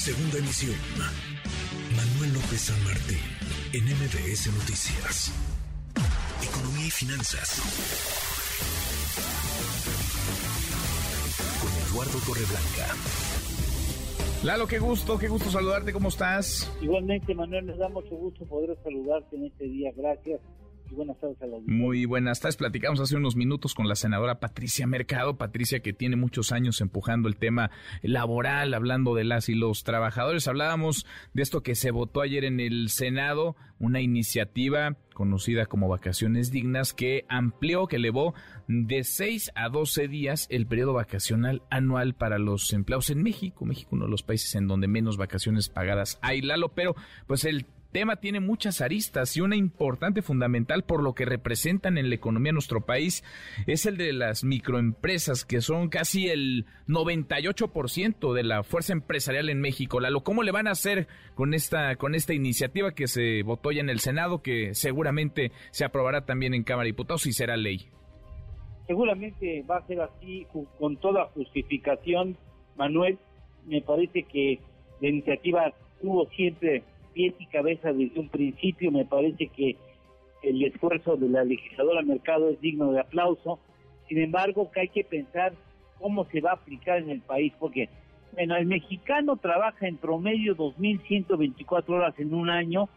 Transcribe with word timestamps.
Segunda 0.00 0.38
emisión. 0.38 0.76
Manuel 1.94 2.32
López 2.32 2.58
San 2.58 2.84
Martín, 2.84 3.18
en 3.74 3.84
MBS 3.84 4.46
Noticias. 4.46 5.30
Economía 6.42 6.86
y 6.86 6.90
finanzas. 6.90 7.60
Con 11.60 11.70
Eduardo 11.84 12.18
Torreblanca. 12.24 12.96
Lalo, 14.42 14.66
qué 14.66 14.78
gusto, 14.78 15.18
qué 15.18 15.28
gusto 15.28 15.50
saludarte, 15.50 15.92
¿cómo 15.92 16.08
estás? 16.08 16.72
Igualmente, 16.80 17.34
Manuel, 17.34 17.66
nos 17.66 17.76
da 17.76 17.90
mucho 17.90 18.16
gusto 18.16 18.46
poder 18.46 18.78
saludarte 18.82 19.36
en 19.36 19.44
este 19.44 19.64
día. 19.64 19.92
Gracias 19.94 20.40
buenas 20.92 21.18
tardes 21.18 21.42
a 21.42 21.46
la 21.46 21.58
Muy 21.66 22.04
buenas 22.04 22.40
tardes. 22.40 22.56
Platicamos 22.56 23.00
hace 23.00 23.16
unos 23.16 23.36
minutos 23.36 23.74
con 23.74 23.88
la 23.88 23.94
senadora 23.94 24.40
Patricia 24.40 24.86
Mercado. 24.86 25.36
Patricia, 25.36 25.80
que 25.80 25.92
tiene 25.92 26.16
muchos 26.16 26.52
años 26.52 26.80
empujando 26.80 27.28
el 27.28 27.36
tema 27.36 27.70
laboral, 28.02 28.74
hablando 28.74 29.14
de 29.14 29.24
las 29.24 29.48
y 29.48 29.54
los 29.54 29.84
trabajadores. 29.84 30.48
Hablábamos 30.48 31.06
de 31.32 31.42
esto 31.42 31.62
que 31.62 31.74
se 31.74 31.90
votó 31.90 32.20
ayer 32.20 32.44
en 32.44 32.60
el 32.60 32.88
Senado, 32.88 33.56
una 33.78 34.00
iniciativa 34.00 34.96
conocida 35.14 35.66
como 35.66 35.88
Vacaciones 35.88 36.50
Dignas, 36.50 36.94
que 36.94 37.26
amplió, 37.28 37.86
que 37.86 37.96
elevó 37.96 38.34
de 38.68 39.04
6 39.04 39.52
a 39.54 39.68
12 39.68 40.08
días 40.08 40.46
el 40.50 40.66
periodo 40.66 40.94
vacacional 40.94 41.62
anual 41.70 42.14
para 42.14 42.38
los 42.38 42.72
empleados 42.72 43.10
en 43.10 43.22
México. 43.22 43.64
México, 43.66 43.90
uno 43.92 44.06
de 44.06 44.10
los 44.10 44.22
países 44.22 44.54
en 44.54 44.66
donde 44.66 44.88
menos 44.88 45.16
vacaciones 45.16 45.68
pagadas 45.68 46.18
hay, 46.22 46.40
Lalo, 46.40 46.70
pero 46.70 46.94
pues 47.26 47.44
el 47.44 47.66
tema 47.90 48.16
tiene 48.16 48.40
muchas 48.40 48.80
aristas 48.80 49.36
y 49.36 49.40
una 49.40 49.56
importante 49.56 50.22
fundamental 50.22 50.84
por 50.84 51.02
lo 51.02 51.14
que 51.14 51.24
representan 51.24 51.98
en 51.98 52.08
la 52.08 52.14
economía 52.14 52.50
de 52.50 52.54
nuestro 52.54 52.80
país 52.86 53.24
es 53.66 53.86
el 53.86 53.96
de 53.96 54.12
las 54.12 54.44
microempresas, 54.44 55.44
que 55.44 55.60
son 55.60 55.88
casi 55.88 56.28
el 56.28 56.66
98% 56.88 58.32
de 58.32 58.42
la 58.44 58.62
fuerza 58.62 58.92
empresarial 58.92 59.48
en 59.48 59.60
México. 59.60 60.00
Lalo, 60.00 60.22
¿cómo 60.22 60.42
le 60.42 60.52
van 60.52 60.66
a 60.66 60.72
hacer 60.72 61.08
con 61.34 61.54
esta, 61.54 61.96
con 61.96 62.14
esta 62.14 62.34
iniciativa 62.34 62.92
que 62.92 63.08
se 63.08 63.42
votó 63.42 63.72
ya 63.72 63.80
en 63.80 63.90
el 63.90 64.00
Senado, 64.00 64.42
que 64.42 64.74
seguramente 64.74 65.52
se 65.70 65.84
aprobará 65.84 66.24
también 66.24 66.54
en 66.54 66.64
Cámara 66.64 66.84
de 66.84 66.92
Diputados 66.92 67.26
y 67.26 67.32
será 67.32 67.56
ley? 67.56 67.88
Seguramente 68.86 69.64
va 69.70 69.78
a 69.78 69.86
ser 69.86 70.00
así, 70.00 70.46
con 70.78 70.96
toda 70.96 71.26
justificación, 71.26 72.36
Manuel. 72.76 73.18
Me 73.66 73.82
parece 73.82 74.24
que 74.24 74.58
la 75.00 75.08
iniciativa 75.08 75.72
tuvo 76.00 76.28
siempre 76.30 76.82
pies 77.12 77.34
y 77.38 77.46
cabeza 77.46 77.92
desde 77.92 78.18
un 78.18 78.28
principio. 78.28 78.90
Me 78.90 79.04
parece 79.04 79.48
que 79.48 79.76
el 80.42 80.64
esfuerzo 80.64 81.16
de 81.16 81.28
la 81.28 81.44
legisladora 81.44 82.02
Mercado 82.02 82.50
es 82.50 82.60
digno 82.60 82.92
de 82.92 83.00
aplauso. 83.00 83.58
Sin 84.08 84.18
embargo, 84.18 84.70
que 84.70 84.80
hay 84.80 84.88
que 84.88 85.04
pensar 85.04 85.52
cómo 85.98 86.24
se 86.26 86.40
va 86.40 86.50
a 86.50 86.54
aplicar 86.54 86.98
en 86.98 87.10
el 87.10 87.20
país, 87.20 87.52
porque 87.58 87.88
bueno, 88.32 88.56
el 88.56 88.66
mexicano 88.66 89.36
trabaja 89.36 89.88
en 89.88 89.96
promedio 89.96 90.56
2.124 90.56 91.88
horas 91.88 92.14
en 92.18 92.32
un 92.32 92.48
año, 92.48 92.88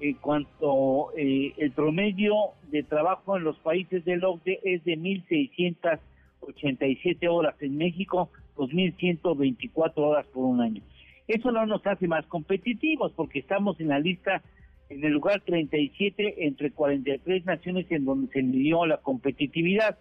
en 0.00 0.14
cuanto 0.14 1.10
eh, 1.16 1.52
el 1.58 1.72
promedio 1.72 2.34
de 2.70 2.82
trabajo 2.82 3.36
en 3.36 3.44
los 3.44 3.58
países 3.58 4.02
del 4.04 4.24
OCDE 4.24 4.60
es 4.64 4.82
de 4.84 4.96
1.687 4.96 7.28
horas. 7.28 7.54
En 7.60 7.76
México, 7.76 8.30
2.124 8.56 9.92
horas 9.96 10.26
por 10.26 10.44
un 10.44 10.60
año. 10.60 10.82
Eso 11.30 11.52
no 11.52 11.64
nos 11.64 11.86
hace 11.86 12.08
más 12.08 12.26
competitivos 12.26 13.12
porque 13.12 13.38
estamos 13.38 13.78
en 13.78 13.86
la 13.86 14.00
lista 14.00 14.42
en 14.88 15.04
el 15.04 15.12
lugar 15.12 15.40
37 15.42 16.44
entre 16.44 16.72
43 16.72 17.44
naciones 17.44 17.86
en 17.90 18.04
donde 18.04 18.32
se 18.32 18.42
midió 18.42 18.84
la 18.84 18.96
competitividad. 18.96 19.96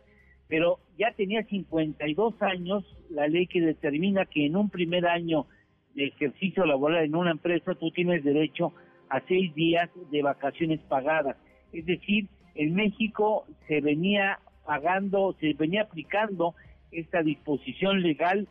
Pero 0.47 0.79
ya 0.97 1.11
tenía 1.11 1.43
52 1.43 2.41
años 2.41 2.83
la 3.11 3.27
ley 3.27 3.45
que 3.45 3.61
determina 3.61 4.25
que 4.25 4.47
en 4.47 4.55
un 4.55 4.71
primer 4.71 5.05
año 5.05 5.45
de 5.93 6.07
ejercicio 6.07 6.65
laboral 6.65 7.05
en 7.05 7.15
una 7.15 7.29
empresa 7.29 7.75
tú 7.75 7.91
tienes 7.91 8.23
derecho 8.23 8.73
a 9.09 9.21
seis 9.27 9.53
días 9.53 9.87
de 10.09 10.23
vacaciones 10.23 10.79
pagadas. 10.89 11.37
Es 11.71 11.85
decir, 11.85 12.27
en 12.55 12.73
México 12.73 13.45
se 13.67 13.81
venía 13.81 14.39
pagando, 14.65 15.35
se 15.39 15.53
venía 15.53 15.83
aplicando 15.83 16.55
esta 16.91 17.21
disposición 17.21 18.01
legal 18.01 18.47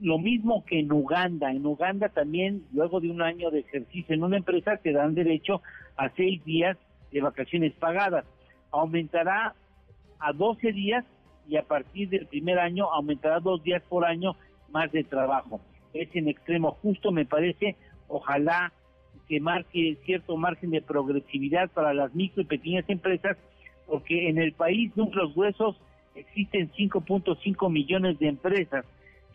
lo 0.00 0.18
mismo 0.18 0.64
que 0.64 0.80
en 0.80 0.92
Uganda. 0.92 1.50
En 1.50 1.66
Uganda 1.66 2.08
también, 2.08 2.64
luego 2.72 3.00
de 3.00 3.10
un 3.10 3.22
año 3.22 3.50
de 3.50 3.60
ejercicio 3.60 4.14
en 4.14 4.22
una 4.22 4.38
empresa, 4.38 4.76
te 4.78 4.92
dan 4.92 5.14
derecho 5.14 5.62
a 5.96 6.10
seis 6.10 6.44
días 6.44 6.76
de 7.12 7.20
vacaciones 7.20 7.72
pagadas. 7.74 8.24
Aumentará 8.70 9.54
a 10.18 10.32
12 10.32 10.72
días 10.72 11.04
y 11.48 11.56
a 11.56 11.62
partir 11.62 12.08
del 12.08 12.26
primer 12.26 12.58
año 12.58 12.92
aumentará 12.92 13.40
dos 13.40 13.62
días 13.62 13.82
por 13.88 14.04
año 14.04 14.36
más 14.70 14.90
de 14.92 15.04
trabajo. 15.04 15.60
Es 15.94 16.08
en 16.14 16.28
extremo 16.28 16.72
justo, 16.82 17.12
me 17.12 17.24
parece. 17.24 17.76
Ojalá 18.08 18.72
que 19.28 19.40
marque 19.40 19.96
cierto 20.04 20.36
margen 20.36 20.70
de 20.70 20.82
progresividad 20.82 21.70
para 21.70 21.94
las 21.94 22.14
micro 22.14 22.42
y 22.42 22.46
pequeñas 22.46 22.84
empresas, 22.88 23.36
porque 23.86 24.28
en 24.28 24.38
el 24.38 24.52
país 24.52 24.94
de 24.94 25.04
los 25.12 25.36
huesos 25.36 25.76
existen 26.14 26.70
5.5 26.72 27.70
millones 27.70 28.18
de 28.18 28.28
empresas 28.28 28.84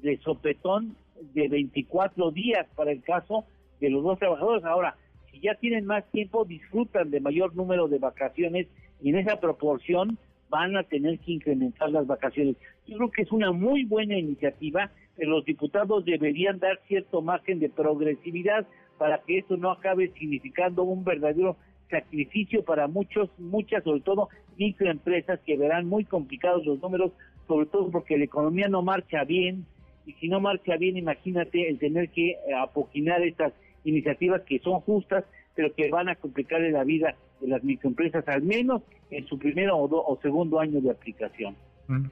de 0.02 0.18
sopetón 0.18 0.94
de 1.34 1.48
24 1.48 2.30
días 2.30 2.66
para 2.74 2.92
el 2.92 3.02
caso 3.02 3.44
de 3.80 3.90
los 3.90 4.02
dos 4.02 4.18
trabajadores. 4.18 4.64
Ahora, 4.64 4.96
si 5.30 5.40
ya 5.40 5.54
tienen 5.54 5.86
más 5.86 6.04
tiempo, 6.10 6.44
disfrutan 6.44 7.10
de 7.10 7.20
mayor 7.20 7.54
número 7.54 7.88
de 7.88 7.98
vacaciones 7.98 8.68
y 9.00 9.10
en 9.10 9.18
esa 9.18 9.40
proporción 9.40 10.18
van 10.48 10.76
a 10.76 10.82
tener 10.82 11.18
que 11.20 11.32
incrementar 11.32 11.90
las 11.90 12.06
vacaciones. 12.06 12.56
Yo 12.86 12.98
creo 12.98 13.10
que 13.10 13.22
es 13.22 13.32
una 13.32 13.52
muy 13.52 13.84
buena 13.84 14.18
iniciativa, 14.18 14.90
pero 15.16 15.30
los 15.30 15.44
diputados 15.44 16.04
deberían 16.04 16.58
dar 16.58 16.78
cierto 16.86 17.22
margen 17.22 17.58
de 17.58 17.70
progresividad 17.70 18.66
para 18.98 19.18
que 19.22 19.38
esto 19.38 19.56
no 19.56 19.70
acabe 19.70 20.12
significando 20.18 20.82
un 20.82 21.04
verdadero 21.04 21.56
sacrificio 21.90 22.64
para 22.64 22.86
muchos, 22.86 23.30
muchas, 23.38 23.82
sobre 23.84 24.00
todo 24.00 24.28
microempresas 24.58 25.40
que 25.40 25.56
verán 25.56 25.86
muy 25.86 26.04
complicados 26.04 26.64
los 26.66 26.80
números, 26.80 27.12
sobre 27.48 27.66
todo 27.66 27.90
porque 27.90 28.18
la 28.18 28.24
economía 28.24 28.68
no 28.68 28.82
marcha 28.82 29.24
bien, 29.24 29.66
y 30.06 30.12
si 30.14 30.28
no 30.28 30.40
marcha 30.40 30.76
bien, 30.76 30.96
imagínate 30.96 31.68
el 31.68 31.78
tener 31.78 32.10
que 32.10 32.30
eh, 32.30 32.36
apoquinar 32.60 33.22
estas 33.22 33.52
iniciativas 33.84 34.42
que 34.42 34.58
son 34.60 34.80
justas, 34.80 35.24
pero 35.54 35.74
que 35.74 35.90
van 35.90 36.08
a 36.08 36.16
complicarle 36.16 36.70
la 36.70 36.84
vida 36.84 37.14
de 37.40 37.48
las 37.48 37.62
microempresas, 37.62 38.26
al 38.28 38.42
menos 38.42 38.82
en 39.10 39.26
su 39.26 39.38
primero 39.38 39.76
o, 39.78 40.18
segundo 40.22 40.60
año 40.60 40.80
de 40.80 40.90
aplicación. 40.90 41.56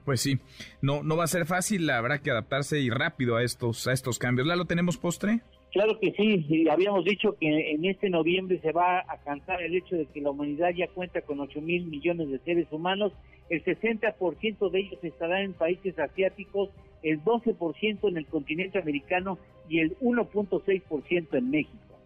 Pues 0.05 0.21
sí, 0.21 0.37
no, 0.81 1.01
no 1.01 1.17
va 1.17 1.23
a 1.23 1.27
ser 1.27 1.45
fácil, 1.45 1.89
habrá 1.89 2.19
que 2.19 2.29
adaptarse 2.29 2.79
y 2.79 2.89
rápido 2.89 3.37
a 3.37 3.43
estos, 3.43 3.87
a 3.87 3.93
estos 3.93 4.19
cambios. 4.19 4.47
¿La 4.47 4.55
lo 4.55 4.65
tenemos 4.65 4.97
postre? 4.97 5.39
Claro 5.71 5.97
que 5.99 6.11
sí, 6.11 6.67
habíamos 6.69 7.05
dicho 7.05 7.37
que 7.39 7.71
en 7.71 7.85
este 7.85 8.09
noviembre 8.09 8.59
se 8.59 8.73
va 8.73 8.99
a 8.99 9.17
cantar 9.23 9.61
el 9.61 9.73
hecho 9.73 9.95
de 9.95 10.05
que 10.05 10.19
la 10.19 10.31
humanidad 10.31 10.71
ya 10.75 10.87
cuenta 10.89 11.21
con 11.21 11.39
8 11.39 11.61
mil 11.61 11.85
millones 11.85 12.29
de 12.29 12.39
seres 12.39 12.67
humanos, 12.71 13.13
el 13.49 13.63
60% 13.63 14.69
de 14.69 14.79
ellos 14.79 14.99
estarán 15.01 15.43
en 15.43 15.53
países 15.53 15.97
asiáticos, 15.97 16.69
el 17.03 17.23
12% 17.23 18.09
en 18.09 18.17
el 18.17 18.25
continente 18.25 18.79
americano 18.79 19.37
y 19.67 19.79
el 19.79 19.97
1.6% 19.99 21.27
en 21.37 21.49
México. 21.49 21.99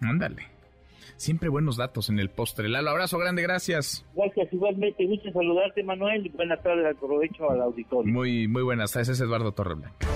Ándale. 0.00 0.42
Siempre 1.16 1.48
buenos 1.48 1.76
datos 1.76 2.08
en 2.08 2.18
el 2.18 2.30
postre. 2.30 2.68
Lalo, 2.68 2.90
abrazo 2.90 3.18
grande, 3.18 3.42
gracias. 3.42 4.06
Gracias, 4.14 4.52
igualmente. 4.52 5.04
Gusto 5.06 5.30
saludarte, 5.32 5.82
Manuel. 5.82 6.30
Buenas 6.34 6.62
tardes, 6.62 6.96
aprovecho 6.96 7.50
al 7.50 7.60
auditorio. 7.60 8.10
Muy, 8.10 8.48
muy 8.48 8.62
buenas 8.62 8.92
tardes, 8.92 9.10
es 9.10 9.20
Eduardo 9.20 9.52
Torreblanca. 9.52 10.06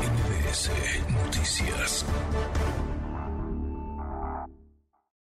NBS 0.00 0.70
Noticias. 1.12 2.06